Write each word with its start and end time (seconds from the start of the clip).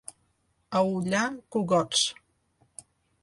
A 0.79 0.81
Ullà, 0.93 1.21
cugots. 1.57 2.05